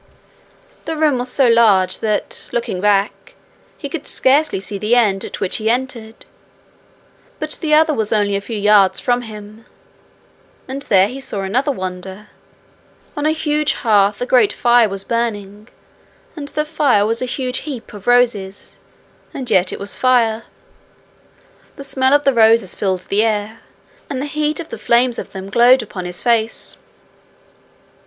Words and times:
The 0.85 0.95
room 0.97 1.19
was 1.19 1.29
so 1.29 1.47
large 1.47 1.99
that, 1.99 2.49
looking 2.51 2.81
back, 2.81 3.35
he 3.77 3.87
could 3.87 4.07
scarcely 4.07 4.59
see 4.59 4.79
the 4.79 4.95
end 4.95 5.23
at 5.23 5.39
which 5.39 5.57
he 5.57 5.69
entered; 5.69 6.25
but 7.37 7.59
the 7.61 7.75
other 7.75 7.93
was 7.93 8.11
only 8.11 8.35
a 8.35 8.41
few 8.41 8.57
yards 8.57 8.99
from 8.99 9.21
him 9.21 9.63
and 10.67 10.81
there 10.89 11.07
he 11.07 11.21
saw 11.21 11.41
another 11.41 11.71
wonder: 11.71 12.29
on 13.15 13.27
a 13.27 13.31
huge 13.31 13.73
hearth 13.73 14.19
a 14.21 14.25
great 14.25 14.51
fire 14.51 14.89
was 14.89 15.03
burning, 15.03 15.67
and 16.35 16.47
the 16.47 16.65
fire 16.65 17.05
was 17.05 17.21
a 17.21 17.25
huge 17.25 17.59
heap 17.59 17.93
of 17.93 18.07
roses, 18.07 18.77
and 19.35 19.51
yet 19.51 19.71
it 19.71 19.77
was 19.77 19.97
fire. 19.97 20.45
The 21.75 21.83
smell 21.83 22.15
of 22.15 22.23
the 22.23 22.33
roses 22.33 22.73
filled 22.73 23.01
the 23.01 23.21
air, 23.21 23.59
and 24.09 24.19
the 24.19 24.25
heat 24.25 24.59
of 24.59 24.69
the 24.69 24.79
flames 24.79 25.19
of 25.19 25.31
them 25.31 25.51
glowed 25.51 25.83
upon 25.83 26.05
his 26.05 26.23
face. 26.23 26.75